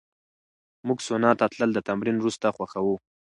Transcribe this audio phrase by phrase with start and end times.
[0.87, 2.95] موږ سونا ته تلل د تمرین وروسته خوښوو.